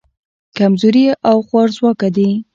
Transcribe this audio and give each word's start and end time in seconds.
کمزوري 0.57 1.05
او 1.29 1.37
خوارځواکه 1.47 2.07
دي. 2.15 2.29